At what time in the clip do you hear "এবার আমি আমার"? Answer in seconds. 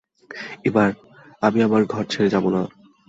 0.65-1.81